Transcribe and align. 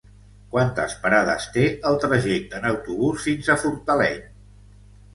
Quantes 0.53 0.95
parades 1.03 1.45
té 1.59 1.67
el 1.91 1.99
trajecte 2.05 2.59
en 2.63 2.67
autobús 2.73 3.25
fins 3.31 3.55
a 3.55 3.61
Fortaleny? 3.69 4.29